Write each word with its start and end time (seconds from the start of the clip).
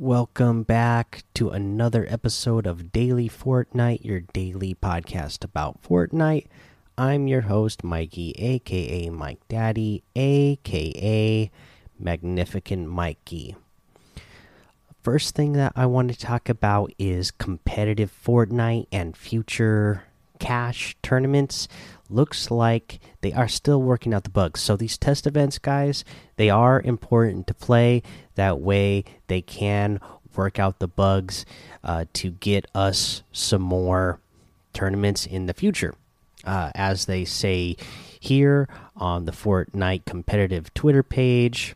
welcome 0.00 0.62
back 0.62 1.24
to 1.34 1.50
another 1.50 2.06
episode 2.08 2.66
of 2.66 2.90
Daily 2.90 3.28
Fortnite, 3.28 4.02
your 4.02 4.20
daily 4.20 4.74
podcast 4.74 5.44
about 5.44 5.82
Fortnite. 5.82 6.46
I'm 6.96 7.28
your 7.28 7.42
host, 7.42 7.84
Mikey, 7.84 8.30
aka 8.38 9.10
Mike 9.10 9.46
Daddy, 9.50 10.02
aka 10.16 11.50
Magnificent 11.98 12.88
Mikey. 12.88 13.56
First 15.02 15.34
thing 15.34 15.52
that 15.52 15.74
I 15.76 15.84
want 15.84 16.10
to 16.10 16.18
talk 16.18 16.48
about 16.48 16.94
is 16.98 17.30
competitive 17.30 18.10
Fortnite 18.10 18.86
and 18.90 19.14
future 19.14 20.04
cash 20.40 20.96
tournaments 21.02 21.68
looks 22.08 22.50
like 22.50 22.98
they 23.20 23.32
are 23.32 23.46
still 23.46 23.80
working 23.80 24.12
out 24.12 24.24
the 24.24 24.30
bugs. 24.30 24.60
So 24.60 24.76
these 24.76 24.98
test 24.98 25.26
events, 25.26 25.58
guys, 25.58 26.04
they 26.36 26.50
are 26.50 26.82
important 26.82 27.46
to 27.46 27.54
play. 27.54 28.02
That 28.34 28.58
way, 28.58 29.04
they 29.28 29.40
can 29.42 30.00
work 30.34 30.58
out 30.58 30.80
the 30.80 30.88
bugs 30.88 31.46
uh, 31.84 32.06
to 32.14 32.32
get 32.32 32.66
us 32.74 33.22
some 33.30 33.62
more 33.62 34.18
tournaments 34.72 35.26
in 35.26 35.46
the 35.46 35.54
future. 35.54 35.94
Uh, 36.44 36.70
as 36.74 37.04
they 37.04 37.24
say 37.24 37.76
here 38.18 38.66
on 38.96 39.26
the 39.26 39.32
Fortnite 39.32 40.04
competitive 40.06 40.72
Twitter 40.72 41.02
page. 41.02 41.74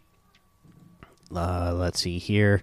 Uh, 1.35 1.73
let's 1.75 2.01
see 2.01 2.19
here. 2.19 2.63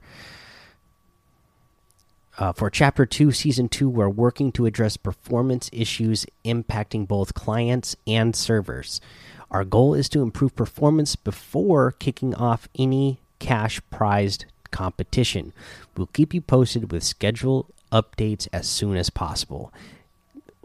Uh, 2.38 2.54
for 2.54 2.70
Chapter 2.70 3.06
2, 3.06 3.32
Season 3.32 3.68
2, 3.68 3.90
we're 3.90 4.10
working 4.10 4.52
to 4.54 4.66
address 4.66 4.96
performance 4.96 5.70
issues 5.74 6.26
impacting 6.46 7.08
both 7.08 7.34
clients 7.34 7.96
and 8.08 8.36
servers. 8.36 9.02
Our 9.50 9.66
goal 9.66 9.94
is 9.94 10.08
to 10.10 10.22
improve 10.22 10.56
performance 10.56 11.18
before 11.18 11.92
kicking 11.92 12.34
off 12.34 12.70
any 12.78 13.20
cash 13.40 13.82
prized 13.90 14.46
competition. 14.72 15.52
We'll 15.98 16.08
keep 16.08 16.34
you 16.34 16.40
posted 16.40 16.92
with 16.92 17.04
schedule 17.04 17.68
updates 17.92 18.48
as 18.54 18.68
soon 18.70 18.96
as 18.96 19.10
possible. 19.10 19.74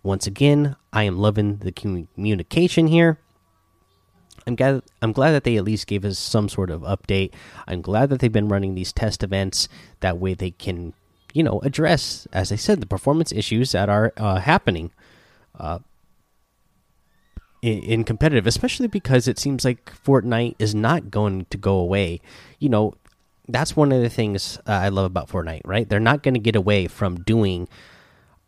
Once 0.05 0.29
again, 0.29 0.77
I 0.93 1.03
am 1.03 1.19
loving 1.19 1.57
the 1.57 1.73
communication 1.73 2.87
here. 2.87 3.19
I'm 4.47 4.55
glad 4.55 4.83
I'm 5.03 5.11
glad 5.11 5.33
that 5.33 5.43
they 5.43 5.57
at 5.57 5.65
least 5.65 5.89
gave 5.89 6.05
us 6.05 6.21
some 6.21 6.49
sort 6.49 6.71
of 6.71 6.83
update. 6.83 7.33
I'm 7.67 7.83
glad 7.83 8.11
that 8.11 8.21
they've 8.21 8.31
been 8.31 8.47
running 8.47 8.77
these 8.77 8.93
test 8.93 9.25
events 9.25 9.69
that 9.99 10.19
way 10.19 10.35
they 10.35 10.53
can 10.53 10.95
you 11.37 11.43
know 11.43 11.61
address 11.61 12.27
as 12.33 12.51
i 12.51 12.57
said 12.57 12.81
the 12.81 12.87
performance 12.87 13.31
issues 13.31 13.73
that 13.73 13.91
are 13.91 14.11
uh, 14.17 14.41
happening 14.41 14.91
uh, 15.61 15.79
in, 17.61 17.79
in, 17.83 18.05
competitive 18.05 18.47
especially 18.47 18.87
because 18.87 19.29
it 19.29 19.39
seems 19.39 19.63
like 19.65 19.93
fortnite 20.03 20.55
is 20.59 20.75
not 20.75 21.11
going 21.11 21.47
to 21.47 21.57
go 21.57 21.77
away. 21.77 22.21
You 22.59 22.69
know 22.69 22.95
that's 23.49 23.77
one 23.77 23.93
of 23.93 24.03
the 24.03 24.09
things 24.09 24.59
uh, 24.67 24.73
i 24.73 24.89
love 24.89 25.05
about 25.05 25.29
fortnite 25.29 25.63
right? 25.65 25.89
They're 25.89 26.01
not 26.01 26.23
going 26.23 26.35
to 26.35 26.41
get 26.41 26.57
away 26.57 26.87
from 26.87 27.23
doing 27.23 27.69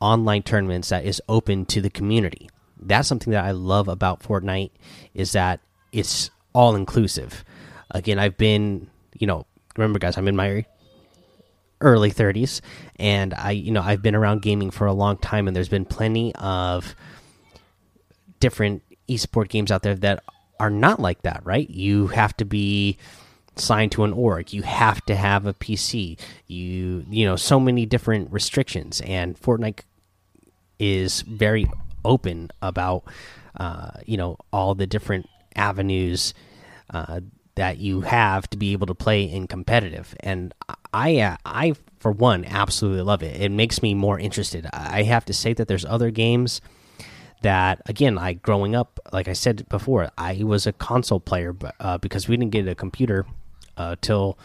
online 0.01 0.43
tournaments 0.43 0.89
that 0.89 1.05
is 1.05 1.21
open 1.29 1.67
to 1.67 1.81
the 1.81 1.91
community. 1.91 2.49
That's 2.81 3.09
something 3.09 3.33
that 3.33 3.45
i 3.45 3.51
love 3.51 3.89
about 3.89 4.23
fortnite 4.23 4.71
is 5.13 5.33
that 5.33 5.61
it's 5.93 6.31
all 6.55 6.75
inclusive. 6.75 7.45
Again 7.91 8.19
i've 8.19 8.39
been 8.39 8.89
you 9.19 9.27
know 9.27 9.47
remember 9.77 9.99
guys 9.99 10.17
i'm 10.17 10.29
in 10.29 10.37
my 10.37 10.65
early 11.81 12.11
30s 12.11 12.61
and 12.97 13.35
i 13.35 13.51
you 13.51 13.71
know 13.71 13.83
i've 13.83 14.03
been 14.03 14.15
around 14.15 14.43
gaming 14.43 14.71
for 14.71 14.87
a 14.87 14.93
long 14.93 15.17
time 15.17 15.47
and 15.47 15.57
there's 15.57 15.69
been 15.69 15.85
plenty 15.85 16.35
of 16.37 16.95
different 18.41 18.83
esport 19.09 19.49
games 19.49 19.71
out 19.71 19.83
there 19.83 19.95
that 19.95 20.23
are 20.61 20.71
not 20.71 21.01
like 21.01 21.23
that 21.23 21.41
right? 21.45 21.71
You 21.71 22.09
have 22.09 22.37
to 22.39 22.45
be 22.45 22.99
signed 23.55 23.93
to 23.93 24.05
an 24.05 24.13
org. 24.13 24.53
You 24.53 24.63
have 24.63 25.05
to 25.07 25.15
have 25.15 25.47
a 25.47 25.55
pc 25.55 26.19
you 26.47 27.05
you 27.09 27.27
know 27.27 27.37
so 27.37 27.61
many 27.61 27.87
different 27.87 28.33
restrictions 28.33 29.01
and 29.03 29.39
fortnite 29.41 29.81
is 30.79 31.23
very 31.23 31.69
open 32.05 32.51
about 32.63 33.05
uh, 33.57 33.91
you 34.07 34.17
know 34.17 34.37
all 34.53 34.75
the 34.75 34.87
different 34.87 35.29
avenues 35.57 36.35
uh, 36.91 37.21
that 37.59 37.79
you 37.79 38.03
have 38.03 38.49
to 38.51 38.57
be 38.57 38.73
able 38.73 38.87
to 38.87 38.95
play 38.95 39.23
in 39.23 39.47
competitive. 39.47 40.15
And 40.21 40.55
i 40.93 41.19
uh, 41.19 41.37
i 41.45 41.75
for 41.99 42.13
one 42.13 42.45
absolutely 42.45 43.03
love 43.03 43.23
it. 43.23 43.41
It 43.41 43.51
makes 43.51 43.83
me 43.83 43.95
more 43.95 44.19
interested. 44.19 44.67
I 44.73 45.03
have 45.03 45.25
to 45.27 45.33
say 45.33 45.53
that 45.55 45.67
there's 45.69 45.85
other 45.85 46.11
games 46.11 46.61
that 47.41 47.81
again 47.87 48.19
i 48.19 48.33
growing 48.33 48.75
up 48.75 48.99
like 49.13 49.29
i 49.29 49.33
said 49.33 49.65
before 49.69 50.11
i 50.19 50.43
was 50.43 50.67
a 50.67 50.73
console 50.73 51.21
player 51.21 51.55
uh, 51.79 51.97
because 51.97 52.27
we 52.27 52.37
didn't 52.37 52.51
get 52.51 52.67
a 52.67 52.75
computer 52.75 53.25
uh, 53.77 53.95
till 54.01 54.37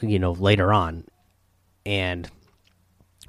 you 0.00 0.18
know 0.18 0.32
later 0.32 0.72
on. 0.72 1.04
And 1.84 2.28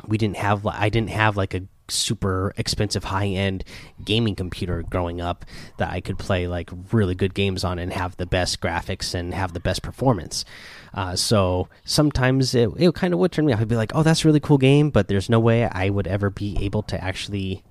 we 0.08 0.18
didn't 0.18 0.38
have 0.38 0.66
i 0.66 0.90
didn't 0.90 1.10
have 1.12 1.38
like 1.38 1.54
a 1.54 1.62
super 1.90 2.54
expensive 2.58 3.06
high 3.06 3.28
end 3.28 3.64
gaming 4.04 4.36
computer 4.36 4.84
growing 4.84 5.22
up 5.22 5.46
that 5.78 5.92
I 5.92 6.02
could 6.02 6.20
play 6.20 6.48
like 6.48 6.70
really 6.92 7.16
good 7.16 7.34
games 7.34 7.64
on 7.64 7.80
and 7.80 7.94
have 7.94 8.18
the 8.18 8.26
best 8.26 8.62
graphics 8.62 9.14
and 9.14 9.34
have 9.34 9.54
the 9.54 9.60
best 9.60 9.82
performance. 9.82 10.46
Uh, 10.94 11.16
so 11.16 11.68
sometimes 11.86 12.56
it, 12.56 12.70
it 12.78 12.94
kind 12.96 13.14
of 13.14 13.20
would 13.20 13.32
turn 13.32 13.46
me 13.46 13.54
off. 13.54 13.62
I'd 13.62 13.68
be 13.68 13.76
like, 13.76 13.92
oh, 13.96 14.04
that's 14.04 14.26
a 14.26 14.28
really 14.28 14.40
cool 14.40 14.58
game, 14.58 14.90
but 14.90 15.08
there's 15.08 15.30
no 15.30 15.40
way 15.40 15.66
I 15.66 15.90
would 15.90 16.08
ever 16.08 16.30
be 16.30 16.58
able 16.62 16.84
to 16.84 17.04
actually 17.04 17.64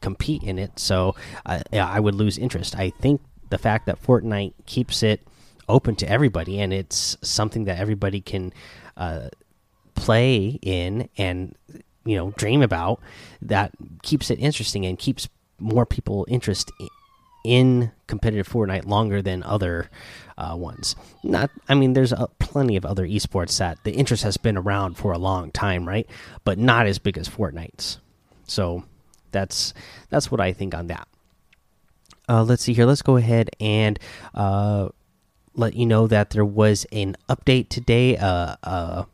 compete 0.00 0.42
in 0.42 0.58
it. 0.58 0.78
So 0.78 1.14
uh, 1.44 1.60
I 1.72 2.00
would 2.00 2.14
lose 2.14 2.38
interest. 2.38 2.76
I 2.76 2.90
think 2.90 3.20
the 3.50 3.58
fact 3.58 3.86
that 3.86 4.02
Fortnite 4.02 4.54
keeps 4.66 5.02
it 5.02 5.26
open 5.68 5.94
to 5.96 6.08
everybody 6.08 6.60
and 6.60 6.72
it's 6.72 7.16
something 7.22 7.64
that 7.64 7.78
everybody 7.78 8.20
can 8.20 8.52
uh, 8.96 9.28
play 9.94 10.58
in 10.62 11.08
and 11.18 11.54
you 12.08 12.16
know 12.16 12.30
dream 12.32 12.62
about 12.62 13.00
that 13.42 13.70
keeps 14.02 14.30
it 14.30 14.38
interesting 14.38 14.86
and 14.86 14.98
keeps 14.98 15.28
more 15.58 15.84
people 15.84 16.24
interest 16.28 16.72
in 17.44 17.92
competitive 18.06 18.48
Fortnite 18.48 18.86
longer 18.86 19.20
than 19.20 19.42
other 19.42 19.90
uh, 20.36 20.54
ones. 20.56 20.96
Not, 21.22 21.50
I 21.68 21.74
mean, 21.74 21.92
there's 21.92 22.12
plenty 22.38 22.76
of 22.76 22.84
other 22.84 23.06
esports 23.06 23.58
that 23.58 23.82
the 23.84 23.92
interest 23.92 24.22
has 24.22 24.36
been 24.36 24.56
around 24.56 24.96
for 24.96 25.12
a 25.12 25.18
long 25.18 25.50
time, 25.52 25.86
right? 25.86 26.08
But 26.44 26.58
not 26.58 26.86
as 26.86 26.98
big 26.98 27.18
as 27.18 27.28
Fortnite's. 27.28 27.98
So 28.46 28.84
that's 29.30 29.74
that's 30.08 30.30
what 30.30 30.40
I 30.40 30.52
think 30.52 30.74
on 30.74 30.86
that. 30.86 31.06
Uh, 32.28 32.42
let's 32.42 32.62
see 32.62 32.72
here. 32.72 32.86
Let's 32.86 33.02
go 33.02 33.16
ahead 33.16 33.50
and 33.60 33.98
uh, 34.34 34.88
let 35.54 35.74
you 35.74 35.86
know 35.86 36.06
that 36.06 36.30
there 36.30 36.44
was 36.44 36.86
an 36.92 37.16
update 37.28 37.68
today. 37.68 38.16
Uh, 38.16 38.56
uh 38.62 39.04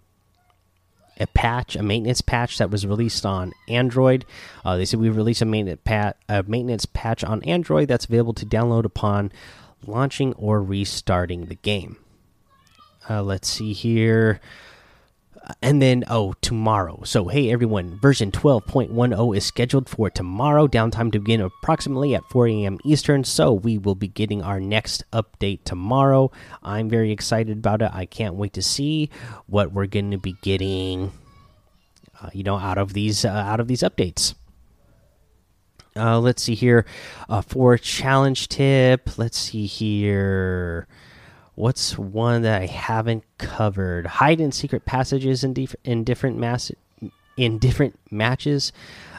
a 1.18 1.26
patch, 1.28 1.76
a 1.76 1.82
maintenance 1.82 2.20
patch 2.20 2.58
that 2.58 2.70
was 2.70 2.86
released 2.86 3.24
on 3.24 3.52
Android. 3.68 4.24
Uh, 4.64 4.76
they 4.76 4.84
said 4.84 5.00
we 5.00 5.08
released 5.08 5.42
a 5.42 5.44
maintenance, 5.44 5.80
a 6.28 6.42
maintenance 6.46 6.86
patch 6.86 7.22
on 7.22 7.42
Android 7.44 7.88
that's 7.88 8.04
available 8.06 8.34
to 8.34 8.46
download 8.46 8.84
upon 8.84 9.32
launching 9.86 10.32
or 10.34 10.62
restarting 10.62 11.46
the 11.46 11.54
game. 11.56 11.96
Uh, 13.08 13.22
let's 13.22 13.48
see 13.48 13.72
here. 13.72 14.40
And 15.60 15.82
then, 15.82 16.04
oh, 16.08 16.34
tomorrow. 16.40 17.02
So, 17.04 17.28
hey, 17.28 17.50
everyone, 17.52 17.98
version 17.98 18.30
12.10 18.32 19.36
is 19.36 19.44
scheduled 19.44 19.90
for 19.90 20.08
tomorrow. 20.08 20.66
Downtime 20.66 21.12
to 21.12 21.18
begin 21.18 21.42
approximately 21.42 22.14
at 22.14 22.24
4 22.30 22.48
a.m. 22.48 22.78
Eastern. 22.82 23.24
So, 23.24 23.52
we 23.52 23.76
will 23.76 23.94
be 23.94 24.08
getting 24.08 24.42
our 24.42 24.58
next 24.58 25.04
update 25.12 25.64
tomorrow. 25.64 26.30
I'm 26.62 26.88
very 26.88 27.12
excited 27.12 27.58
about 27.58 27.82
it. 27.82 27.90
I 27.92 28.06
can't 28.06 28.36
wait 28.36 28.54
to 28.54 28.62
see 28.62 29.10
what 29.46 29.72
we're 29.72 29.86
going 29.86 30.12
to 30.12 30.18
be 30.18 30.34
getting, 30.40 31.12
uh, 32.22 32.30
you 32.32 32.42
know, 32.42 32.56
out 32.56 32.78
of 32.78 32.94
these 32.94 33.26
uh, 33.26 33.28
out 33.28 33.60
of 33.60 33.68
these 33.68 33.82
updates. 33.82 34.34
Uh, 35.96 36.18
let's 36.18 36.42
see 36.42 36.54
here 36.54 36.86
uh, 37.28 37.42
for 37.42 37.76
challenge 37.78 38.48
tip. 38.48 39.16
Let's 39.18 39.38
see 39.38 39.66
here. 39.66 40.88
What's 41.54 41.96
one 41.96 42.42
that 42.42 42.62
I 42.62 42.66
haven't 42.66 43.24
covered? 43.38 44.06
Hide 44.06 44.40
and 44.40 44.52
secret 44.52 44.84
passages 44.84 45.44
in 45.44 45.54
in 45.84 46.04
different 46.04 46.38
mass 46.38 46.72
in 47.36 47.58
different 47.58 47.98
matches. 48.10 48.72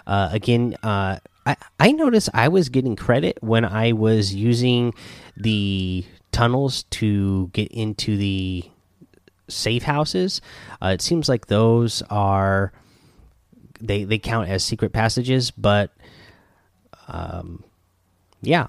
Uh, 0.06 0.30
again, 0.32 0.76
uh, 0.84 1.20
I 1.46 1.56
I 1.80 1.92
noticed 1.92 2.30
I 2.34 2.50
was 2.50 2.70
getting 2.70 2.96
credit 2.96 3.38
when 3.42 3.64
I 3.64 3.94
was 3.94 4.34
using 4.34 4.94
the 5.38 6.06
tunnels 6.32 6.84
to 6.84 7.50
get 7.54 7.72
into 7.72 8.18
the 8.18 8.64
safe 9.48 9.84
houses. 9.84 10.42
Uh, 10.82 10.88
it 10.88 11.02
seems 11.02 11.30
like 11.30 11.48
those 11.48 12.02
are 12.10 12.74
they 13.80 14.04
they 14.04 14.18
count 14.18 14.50
as 14.50 14.64
secret 14.64 14.92
passages, 14.92 15.52
but 15.52 15.92
um, 17.08 17.64
yeah. 18.42 18.68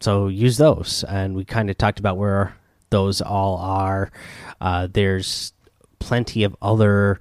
So 0.00 0.28
use 0.28 0.56
those, 0.56 1.04
and 1.08 1.34
we 1.34 1.44
kind 1.44 1.70
of 1.70 1.78
talked 1.78 1.98
about 1.98 2.18
where 2.18 2.54
those 2.94 3.20
all 3.20 3.56
are. 3.56 4.12
Uh, 4.60 4.86
there's 4.86 5.52
plenty 5.98 6.44
of 6.44 6.54
other 6.62 7.18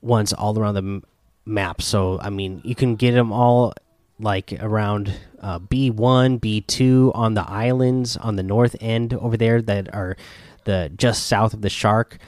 ones 0.00 0.32
all 0.32 0.58
around 0.58 0.74
the 0.74 1.02
map. 1.44 1.82
So 1.82 2.18
I 2.18 2.30
mean, 2.30 2.62
you 2.64 2.74
can 2.74 2.96
get 2.96 3.12
them 3.12 3.30
all 3.30 3.74
like 4.18 4.54
around 4.58 5.12
uh, 5.42 5.58
B1, 5.58 6.40
B2 6.40 7.12
on 7.14 7.34
the 7.34 7.46
islands 7.46 8.16
on 8.16 8.36
the 8.36 8.42
north 8.42 8.74
end 8.80 9.12
over 9.12 9.36
there 9.36 9.60
that 9.60 9.94
are 9.94 10.16
the 10.64 10.90
just 10.96 11.26
south 11.26 11.52
of 11.52 11.60
the 11.60 11.68
shark. 11.68 12.18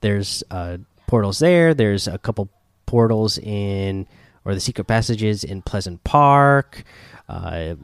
there's 0.00 0.42
uh, 0.50 0.78
portals 1.06 1.40
there. 1.40 1.74
There's 1.74 2.08
a 2.08 2.16
couple 2.16 2.48
portals 2.86 3.36
in 3.36 4.06
or 4.46 4.54
the 4.54 4.60
secret 4.60 4.86
passages 4.86 5.44
in 5.44 5.60
Pleasant 5.60 6.02
Park. 6.04 6.84
Uh, 7.28 7.74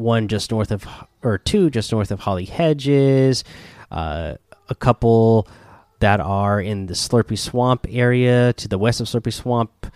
one 0.00 0.28
just 0.28 0.50
north 0.50 0.70
of 0.70 0.86
or 1.22 1.38
two 1.38 1.70
just 1.70 1.92
north 1.92 2.10
of 2.10 2.20
Holly 2.20 2.46
Hedges. 2.46 3.44
Uh, 3.90 4.34
a 4.68 4.74
couple 4.74 5.46
that 6.00 6.20
are 6.20 6.60
in 6.60 6.86
the 6.86 6.94
Slurpy 6.94 7.38
Swamp 7.38 7.86
area 7.88 8.52
to 8.54 8.68
the 8.68 8.78
west 8.78 9.00
of 9.00 9.06
Slurpy 9.06 9.32
Swamp, 9.32 9.86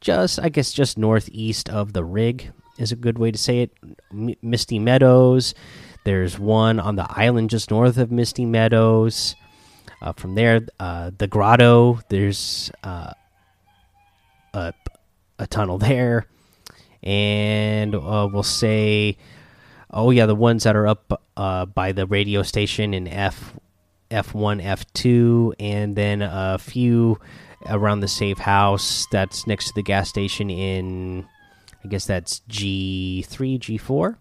just 0.00 0.40
I 0.40 0.48
guess 0.48 0.72
just 0.72 0.96
northeast 0.98 1.68
of 1.68 1.92
the 1.92 2.04
rig 2.04 2.50
is 2.78 2.92
a 2.92 2.96
good 2.96 3.18
way 3.18 3.30
to 3.30 3.38
say 3.38 3.62
it. 3.62 3.72
M 4.10 4.34
Misty 4.42 4.78
Meadows. 4.78 5.54
There's 6.04 6.38
one 6.38 6.80
on 6.80 6.96
the 6.96 7.06
island 7.08 7.50
just 7.50 7.70
north 7.70 7.96
of 7.98 8.10
Misty 8.10 8.44
Meadows. 8.44 9.36
Uh, 10.00 10.12
from 10.12 10.34
there, 10.34 10.66
uh, 10.80 11.12
the 11.16 11.28
grotto. 11.28 12.00
There's 12.08 12.72
uh, 12.82 13.12
a 14.52 14.74
a 15.38 15.46
tunnel 15.46 15.78
there, 15.78 16.26
and 17.02 17.94
uh, 17.94 18.28
we'll 18.32 18.42
say, 18.42 19.16
oh 19.92 20.10
yeah, 20.10 20.26
the 20.26 20.34
ones 20.34 20.64
that 20.64 20.76
are 20.76 20.86
up 20.86 21.22
uh, 21.36 21.66
by 21.66 21.92
the 21.92 22.06
radio 22.06 22.42
station 22.42 22.94
in 22.94 23.06
F 23.08 23.54
F1, 24.12 24.62
F2, 24.62 25.54
and 25.58 25.96
then 25.96 26.22
a 26.22 26.58
few 26.58 27.18
around 27.68 28.00
the 28.00 28.08
safe 28.08 28.38
house 28.38 29.06
that's 29.10 29.46
next 29.46 29.68
to 29.68 29.74
the 29.74 29.82
gas 29.82 30.08
station 30.08 30.50
in, 30.50 31.26
I 31.82 31.88
guess 31.88 32.04
that's 32.04 32.40
G3, 32.48 33.24
G4, 33.58 34.16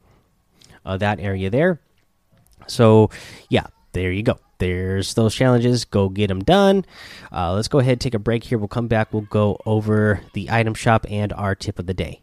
uh, 0.86 0.98
that 0.98 1.20
area 1.20 1.50
there. 1.50 1.82
So, 2.68 3.10
yeah, 3.50 3.68
there 3.92 4.12
you 4.12 4.24
go. 4.24 4.40
There's 4.60 5.16
those 5.16 5.36
challenges. 5.36 5.86
Go 5.86 6.08
get 6.08 6.28
them 6.28 6.44
done. 6.44 6.86
Uh, 7.32 7.54
let's 7.54 7.68
go 7.68 7.80
ahead 7.80 8.00
take 8.00 8.14
a 8.14 8.20
break 8.20 8.44
here. 8.44 8.58
We'll 8.58 8.68
come 8.68 8.88
back. 8.88 9.12
We'll 9.12 9.24
go 9.24 9.60
over 9.66 10.22
the 10.34 10.52
item 10.52 10.76
shop 10.76 11.06
and 11.10 11.34
our 11.34 11.56
tip 11.56 11.80
of 11.80 11.88
the 11.88 11.94
day. 11.94 12.22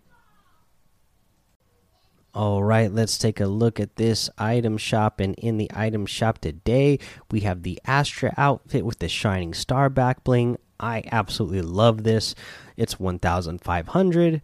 All 2.39 2.63
right, 2.63 2.93
let's 2.93 3.19
take 3.19 3.41
a 3.41 3.49
look 3.49 3.81
at 3.81 3.97
this 3.97 4.31
item 4.39 4.77
shop. 4.79 5.19
And 5.19 5.35
in 5.41 5.57
the 5.57 5.69
item 5.75 6.07
shop 6.07 6.39
today, 6.39 7.01
we 7.33 7.41
have 7.41 7.65
the 7.65 7.81
Astra 7.85 8.33
outfit 8.37 8.85
with 8.85 9.01
the 9.01 9.09
Shining 9.09 9.55
Star 9.55 9.91
back 9.91 10.23
bling. 10.23 10.57
I 10.79 11.03
absolutely 11.11 11.63
love 11.63 12.05
this. 12.05 12.37
It's 12.77 13.01
1,500. 13.01 14.41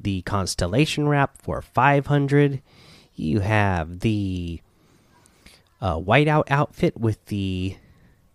The 0.00 0.22
Constellation 0.22 1.08
wrap 1.08 1.40
for 1.40 1.62
500. 1.62 2.62
You 3.14 3.38
have 3.38 4.00
the 4.00 4.60
uh, 5.80 6.00
whiteout 6.00 6.50
outfit 6.50 6.98
with 6.98 7.24
the 7.26 7.76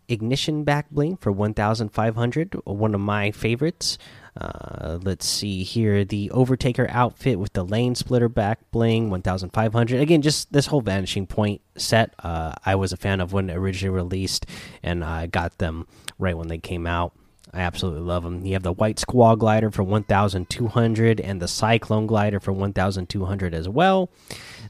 ignition 0.07 0.63
back 0.63 0.89
bling 0.91 1.17
for 1.17 1.31
1500 1.31 2.53
one 2.63 2.93
of 2.93 3.01
my 3.01 3.31
favorites 3.31 3.97
uh, 4.39 4.99
let's 5.01 5.25
see 5.25 5.63
here. 5.63 6.03
The 6.03 6.29
overtaker 6.33 6.89
outfit 6.89 7.39
with 7.39 7.53
the 7.53 7.63
lane 7.63 7.95
splitter 7.95 8.27
back 8.27 8.59
bling 8.71 9.09
1500 9.09 10.01
again 10.01 10.21
just 10.21 10.51
this 10.51 10.67
whole 10.67 10.81
vanishing 10.81 11.25
point 11.25 11.61
set 11.77 12.13
uh, 12.19 12.53
i 12.65 12.75
was 12.75 12.91
a 12.91 12.97
fan 12.97 13.21
of 13.21 13.31
when 13.31 13.49
originally 13.49 13.95
released 13.95 14.45
and 14.83 15.03
i 15.03 15.25
got 15.25 15.57
them 15.57 15.87
right 16.19 16.37
when 16.37 16.47
they 16.47 16.57
came 16.57 16.87
out. 16.87 17.13
I 17.53 17.61
absolutely 17.61 18.01
love 18.01 18.23
them 18.23 18.45
you 18.45 18.53
have 18.53 18.63
the 18.63 18.73
white 18.73 18.99
squall 18.99 19.35
glider 19.35 19.71
for 19.71 19.83
1200 19.83 21.21
and 21.21 21.41
the 21.41 21.47
cyclone 21.47 22.05
glider 22.07 22.39
for 22.39 22.51
1200 22.51 23.53
as 23.53 23.69
well. 23.69 24.09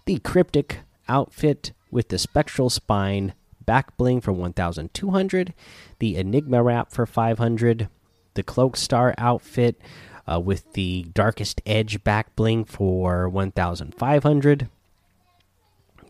The 0.06 0.20
cryptic 0.20 0.80
outfit 1.08 1.72
with 1.90 2.10
the 2.10 2.20
spectral 2.20 2.70
spine 2.70 3.34
back 3.66 3.98
bling 3.98 4.22
for 4.22 4.32
1200 4.32 5.54
the 5.98 6.16
enigma 6.16 6.62
wrap 6.62 6.92
for 6.92 7.08
500 7.08 7.90
the 8.36 8.44
cloak 8.44 8.78
star 8.78 9.14
outfit 9.18 9.82
uh, 10.28 10.40
with 10.40 10.74
the 10.74 11.04
darkest 11.14 11.62
edge 11.66 12.04
back 12.04 12.36
bling 12.36 12.64
for 12.64 13.28
1500 13.28 14.70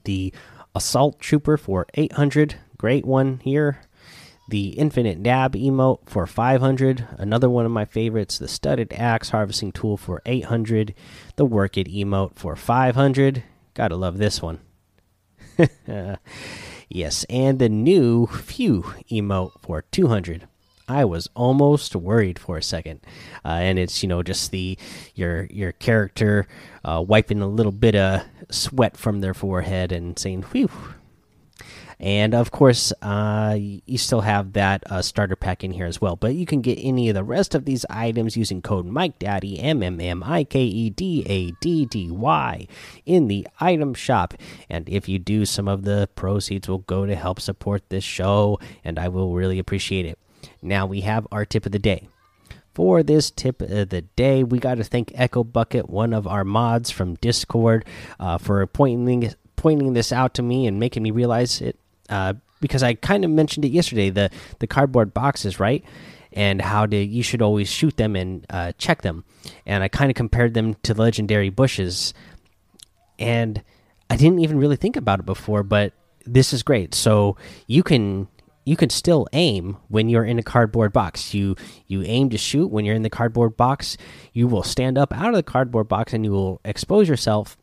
the 0.04 0.34
assault 0.76 1.20
trooper 1.20 1.58
for 1.58 1.88
800 1.96 2.56
great 2.78 3.06
one 3.06 3.40
here. 3.44 3.82
The 4.48 4.70
infinite 4.78 5.24
dab 5.24 5.54
emote 5.54 6.08
for 6.08 6.28
500 6.28 7.08
another 7.18 7.50
one 7.50 7.66
of 7.66 7.72
my 7.72 7.86
favorites 7.86 8.38
the 8.38 8.48
studded 8.48 8.94
axe 8.94 9.30
harvesting 9.30 9.72
tool 9.72 9.98
for 9.98 10.22
800 10.28 10.94
the 11.36 11.46
work 11.46 11.78
it 11.78 11.88
emote 11.88 12.36
for 12.36 12.56
500 12.56 13.42
gotta 13.74 13.96
love 13.96 14.20
this 14.20 14.44
one. 14.44 14.60
Yes, 16.90 17.26
and 17.30 17.60
the 17.60 17.70
new 17.70 18.28
Phew 18.28 18.84
emote 19.12 19.60
for 19.62 19.82
200. 19.82 20.48
I 20.88 21.06
was 21.06 21.28
almost 21.36 21.96
worried 21.96 22.38
for 22.38 22.58
a 22.58 22.64
second, 22.64 23.02
uh, 23.44 23.50
and 23.50 23.80
it's 23.80 24.04
you 24.04 24.10
know 24.10 24.22
just 24.22 24.52
the 24.52 24.78
your 25.16 25.46
your 25.46 25.72
character 25.72 26.48
uh, 26.84 27.04
wiping 27.06 27.42
a 27.42 27.48
little 27.48 27.72
bit 27.72 27.96
of 27.96 28.24
sweat 28.50 28.96
from 28.98 29.22
their 29.22 29.34
forehead 29.34 29.92
and 29.92 30.18
saying 30.18 30.44
"whew." 30.44 30.70
And 31.98 32.36
of 32.36 32.52
course, 32.52 32.92
uh, 33.02 33.58
you 33.58 33.98
still 33.98 34.22
have 34.22 34.54
that 34.54 34.84
uh, 34.92 35.02
starter 35.02 35.38
pack 35.38 35.64
in 35.64 35.72
here 35.72 35.86
as 35.86 36.02
well. 36.02 36.18
But 36.18 36.36
you 36.36 36.46
can 36.46 36.62
get 36.62 36.78
any 36.82 37.08
of 37.08 37.16
the 37.16 37.24
rest 37.24 37.56
of 37.56 37.64
these 37.64 37.86
items 37.90 38.36
using 38.36 38.62
code 38.62 38.86
Mike 38.86 39.18
Daddy 39.18 39.60
M 39.60 39.82
M 39.82 40.02
M 40.02 40.22
I 40.24 40.44
K 40.44 40.62
E 40.62 40.90
D 40.90 41.24
A 41.26 41.52
D 41.62 41.86
D 41.86 42.12
Y 42.12 42.68
in 43.06 43.28
the 43.28 43.48
item 43.60 43.94
shop. 43.94 44.34
And 44.70 44.88
if 44.90 45.08
you 45.08 45.20
do, 45.20 45.46
some 45.46 45.68
of 45.68 45.84
the 45.84 46.10
proceeds 46.16 46.68
will 46.68 46.80
go 46.80 47.06
to 47.06 47.16
help 47.16 47.40
support 47.40 47.90
this 47.90 48.04
show, 48.04 48.60
and 48.84 49.00
I 49.00 49.08
will 49.08 49.34
really 49.34 49.58
appreciate 49.58 50.06
it. 50.06 50.20
Now 50.62 50.86
we 50.86 51.02
have 51.02 51.28
our 51.32 51.46
tip 51.46 51.66
of 51.66 51.72
the 51.72 51.80
day. 51.80 52.08
For 52.74 53.04
this 53.04 53.32
tip 53.32 53.62
of 53.62 53.90
the 53.90 54.02
day, 54.02 54.44
we 54.44 54.60
got 54.60 54.76
to 54.76 54.84
thank 54.84 55.14
Echo 55.16 55.46
Bucket, 55.46 55.90
one 55.90 56.14
of 56.14 56.28
our 56.28 56.44
mods 56.44 56.92
from 56.92 57.16
Discord, 57.16 57.86
uh, 58.20 58.38
for 58.38 58.66
pointing 58.68 59.34
pointing 59.56 59.94
this 59.94 60.12
out 60.12 60.34
to 60.36 60.44
me 60.44 60.68
and 60.68 60.80
making 60.80 61.02
me 61.02 61.10
realize 61.12 61.62
it 61.62 61.80
uh, 62.10 62.34
because 62.62 62.84
I 62.84 62.94
kind 62.94 63.24
of 63.24 63.32
mentioned 63.32 63.66
it 63.66 63.72
yesterday 63.72 64.10
the 64.10 64.30
the 64.60 64.68
cardboard 64.68 65.14
boxes, 65.14 65.60
right? 65.60 65.84
And 66.34 66.62
how 66.62 66.86
to 66.86 66.98
you 66.98 67.24
should 67.24 67.42
always 67.42 67.70
shoot 67.70 67.96
them 67.98 68.16
and 68.16 68.46
uh, 68.50 68.74
check 68.78 69.02
them. 69.02 69.24
And 69.66 69.84
I 69.84 69.88
kind 69.88 70.12
of 70.12 70.16
compared 70.16 70.54
them 70.54 70.74
to 70.84 70.94
legendary 70.94 71.50
bushes, 71.50 72.14
and 73.18 73.62
I 74.10 74.18
didn't 74.18 74.40
even 74.40 74.60
really 74.60 74.76
think 74.76 74.96
about 74.96 75.20
it 75.20 75.26
before, 75.26 75.64
but 75.64 75.94
this 76.26 76.54
is 76.54 76.64
great. 76.64 76.94
So 76.94 77.38
you 77.68 77.84
can 77.84 78.28
you 78.66 78.76
can 78.76 78.90
still 78.90 79.28
aim 79.32 79.78
when 79.88 80.10
you're 80.10 80.26
in 80.26 80.38
a 80.38 80.44
cardboard 80.44 80.92
box. 80.92 81.34
You 81.34 81.56
you 81.88 82.04
aim 82.04 82.30
to 82.32 82.38
shoot 82.38 82.68
when 82.68 82.84
you're 82.84 82.96
in 82.96 83.04
the 83.04 83.10
cardboard 83.10 83.56
box. 83.56 83.96
You 84.34 84.48
will 84.48 84.64
stand 84.64 84.98
up 84.98 85.14
out 85.14 85.30
of 85.30 85.36
the 85.36 85.44
cardboard 85.44 85.88
box 85.88 86.14
and 86.14 86.26
you 86.26 86.32
will 86.32 86.60
expose 86.66 87.08
yourself 87.08 87.58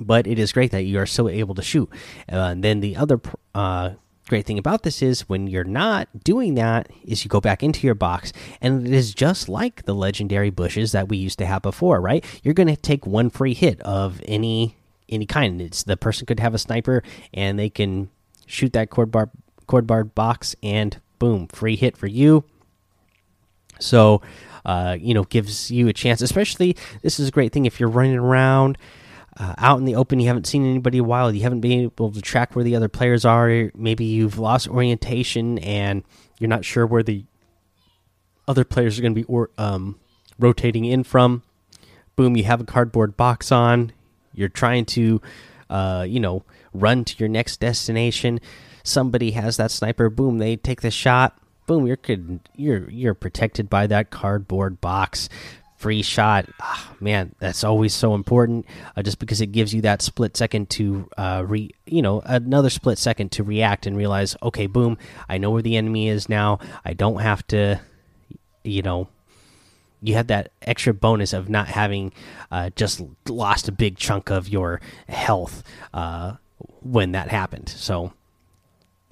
but 0.00 0.26
it 0.26 0.38
is 0.38 0.52
great 0.52 0.70
that 0.70 0.84
you 0.84 0.98
are 0.98 1.06
so 1.06 1.28
able 1.28 1.54
to 1.54 1.62
shoot. 1.62 1.88
Uh, 2.30 2.36
and 2.36 2.64
then 2.64 2.80
the 2.80 2.96
other 2.96 3.20
uh, 3.54 3.90
great 4.28 4.46
thing 4.46 4.58
about 4.58 4.82
this 4.82 5.02
is 5.02 5.28
when 5.28 5.46
you're 5.46 5.64
not 5.64 6.08
doing 6.24 6.54
that 6.54 6.88
is 7.04 7.24
you 7.24 7.28
go 7.28 7.40
back 7.40 7.62
into 7.62 7.86
your 7.86 7.94
box 7.94 8.32
and 8.60 8.86
it 8.86 8.92
is 8.92 9.14
just 9.14 9.48
like 9.48 9.84
the 9.84 9.94
legendary 9.94 10.50
bushes 10.50 10.92
that 10.92 11.08
we 11.08 11.16
used 11.16 11.38
to 11.38 11.46
have 11.46 11.62
before, 11.62 12.00
right? 12.00 12.24
You're 12.42 12.54
going 12.54 12.68
to 12.68 12.76
take 12.76 13.06
one 13.06 13.30
free 13.30 13.54
hit 13.54 13.80
of 13.82 14.20
any 14.26 14.76
any 15.08 15.26
kind. 15.26 15.60
It's 15.60 15.82
the 15.82 15.96
person 15.96 16.24
could 16.26 16.40
have 16.40 16.54
a 16.54 16.58
sniper 16.58 17.02
and 17.34 17.58
they 17.58 17.68
can 17.68 18.08
shoot 18.46 18.72
that 18.72 18.88
cord 18.88 19.10
bar 19.10 19.30
cord 19.66 19.86
bar 19.86 20.04
box 20.04 20.54
and 20.62 21.00
boom, 21.18 21.48
free 21.48 21.76
hit 21.76 21.96
for 21.96 22.06
you. 22.06 22.44
So, 23.78 24.22
uh, 24.64 24.96
you 25.00 25.14
know, 25.14 25.24
gives 25.24 25.70
you 25.70 25.88
a 25.88 25.92
chance. 25.92 26.20
Especially, 26.20 26.76
this 27.02 27.18
is 27.18 27.28
a 27.28 27.32
great 27.32 27.52
thing 27.52 27.66
if 27.66 27.80
you're 27.80 27.88
running 27.88 28.16
around 28.16 28.78
uh, 29.38 29.54
out 29.58 29.78
in 29.78 29.84
the 29.84 29.94
open, 29.94 30.20
you 30.20 30.26
haven't 30.26 30.46
seen 30.46 30.64
anybody 30.64 30.98
a 30.98 31.04
while. 31.04 31.32
You 31.32 31.42
haven't 31.42 31.60
been 31.60 31.84
able 31.84 32.12
to 32.12 32.20
track 32.20 32.54
where 32.54 32.64
the 32.64 32.76
other 32.76 32.88
players 32.88 33.24
are. 33.24 33.70
Maybe 33.74 34.04
you've 34.04 34.38
lost 34.38 34.68
orientation 34.68 35.58
and 35.60 36.04
you're 36.38 36.48
not 36.48 36.64
sure 36.64 36.86
where 36.86 37.02
the 37.02 37.24
other 38.46 38.64
players 38.64 38.98
are 38.98 39.02
going 39.02 39.14
to 39.14 39.20
be 39.20 39.24
or, 39.24 39.50
um, 39.56 39.98
rotating 40.38 40.84
in 40.84 41.02
from. 41.02 41.42
Boom, 42.14 42.36
you 42.36 42.44
have 42.44 42.60
a 42.60 42.64
cardboard 42.64 43.16
box 43.16 43.50
on. 43.50 43.92
You're 44.34 44.50
trying 44.50 44.84
to, 44.86 45.22
uh, 45.70 46.04
you 46.06 46.20
know, 46.20 46.44
run 46.74 47.04
to 47.04 47.16
your 47.16 47.28
next 47.28 47.58
destination. 47.58 48.38
Somebody 48.84 49.32
has 49.32 49.56
that 49.56 49.70
sniper. 49.70 50.10
Boom, 50.10 50.38
they 50.38 50.56
take 50.56 50.80
the 50.80 50.90
shot. 50.90 51.38
Boom, 51.66 51.86
you're 51.86 51.98
you're 52.56 52.90
you're 52.90 53.14
protected 53.14 53.70
by 53.70 53.86
that 53.86 54.10
cardboard 54.10 54.80
box 54.80 55.28
free 55.82 56.00
shot 56.00 56.48
oh, 56.60 56.94
man 57.00 57.34
that's 57.40 57.64
always 57.64 57.92
so 57.92 58.14
important 58.14 58.64
uh, 58.96 59.02
just 59.02 59.18
because 59.18 59.40
it 59.40 59.48
gives 59.48 59.74
you 59.74 59.80
that 59.80 60.00
split 60.00 60.36
second 60.36 60.70
to 60.70 61.08
uh, 61.18 61.42
re 61.44 61.68
you 61.86 62.00
know 62.00 62.22
another 62.24 62.70
split 62.70 62.96
second 62.98 63.32
to 63.32 63.42
react 63.42 63.84
and 63.84 63.96
realize 63.96 64.36
okay 64.44 64.68
boom 64.68 64.96
i 65.28 65.36
know 65.36 65.50
where 65.50 65.60
the 65.60 65.76
enemy 65.76 66.06
is 66.06 66.28
now 66.28 66.56
i 66.84 66.92
don't 66.92 67.18
have 67.18 67.44
to 67.48 67.80
you 68.62 68.80
know 68.80 69.08
you 70.00 70.14
have 70.14 70.28
that 70.28 70.52
extra 70.62 70.94
bonus 70.94 71.32
of 71.32 71.48
not 71.48 71.66
having 71.66 72.12
uh, 72.52 72.70
just 72.76 73.02
lost 73.28 73.66
a 73.66 73.72
big 73.72 73.96
chunk 73.96 74.30
of 74.30 74.48
your 74.48 74.80
health 75.08 75.64
uh, 75.92 76.34
when 76.80 77.10
that 77.10 77.28
happened 77.28 77.68
so 77.68 78.12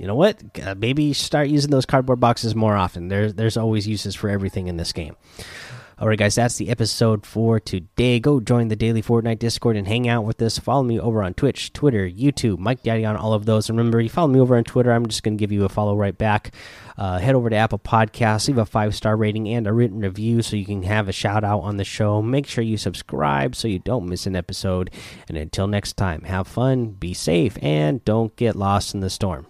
you 0.01 0.07
know 0.07 0.15
what? 0.15 0.43
Uh, 0.65 0.75
maybe 0.75 1.13
start 1.13 1.49
using 1.49 1.71
those 1.71 1.85
cardboard 1.85 2.21
boxes 2.21 2.55
more 2.55 2.75
often. 2.75 3.09
There's 3.09 3.35
there's 3.35 3.59
always 3.59 3.87
uses 3.87 4.15
for 4.15 4.31
everything 4.31 4.67
in 4.67 4.79
this 4.79 4.93
game. 4.93 5.15
All 5.99 6.09
right, 6.09 6.19
guys, 6.19 6.37
that's 6.37 6.57
the 6.57 6.71
episode 6.71 7.27
for 7.27 7.61
today. 7.61 8.19
Go 8.19 8.41
join 8.41 8.69
the 8.69 8.77
daily 8.77 9.03
Fortnite 9.03 9.39
Discord 9.39 9.77
and 9.77 9.87
hang 9.87 10.09
out 10.09 10.25
with 10.25 10.41
us. 10.41 10.59
Follow 10.59 10.83
me 10.83 10.99
over 10.99 11.23
on 11.23 11.35
Twitch, 11.35 11.75
Twitter, 11.75 12.09
YouTube, 12.09 12.59
Mike 12.59 12.83
Daddy 12.83 13.05
on 13.05 13.19
all 13.19 13.35
of 13.35 13.45
those. 13.45 13.69
And 13.69 13.77
remember, 13.77 14.01
you 14.01 14.09
follow 14.09 14.29
me 14.29 14.41
over 14.41 14.57
on 14.57 14.65
Twitter, 14.65 14.91
I'm 14.91 15.07
just 15.07 15.23
going 15.23 15.37
to 15.37 15.39
give 15.39 15.53
you 15.53 15.67
a 15.67 15.69
follow 15.69 15.95
right 15.95 16.17
back. 16.17 16.55
Uh, 16.97 17.19
head 17.19 17.35
over 17.35 17.51
to 17.51 17.57
Apple 17.57 17.79
Podcasts, 17.79 18.49
leave 18.49 18.57
a 18.57 18.65
five 18.65 18.95
star 18.95 19.15
rating 19.15 19.47
and 19.51 19.67
a 19.67 19.75
written 19.75 20.01
review 20.01 20.41
so 20.41 20.57
you 20.57 20.65
can 20.65 20.85
have 20.85 21.07
a 21.11 21.13
shout 21.13 21.45
out 21.45 21.61
on 21.61 21.77
the 21.77 21.85
show. 21.85 22.23
Make 22.23 22.47
sure 22.47 22.65
you 22.65 22.79
subscribe 22.79 23.55
so 23.55 23.69
you 23.69 23.81
don't 23.81 24.09
miss 24.09 24.25
an 24.27 24.35
episode. 24.35 24.91
And 25.29 25.37
until 25.37 25.67
next 25.67 25.99
time, 25.99 26.23
have 26.23 26.49
fun, 26.49 26.93
be 26.93 27.13
safe, 27.13 27.59
and 27.61 28.03
don't 28.07 28.35
get 28.37 28.57
lost 28.57 28.95
in 28.95 29.01
the 29.01 29.11
storm. 29.11 29.47